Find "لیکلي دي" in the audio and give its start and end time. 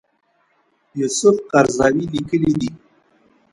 2.13-2.71